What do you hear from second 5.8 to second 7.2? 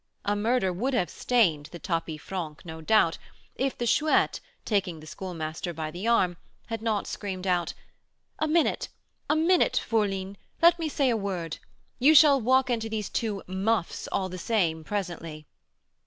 the arm, had not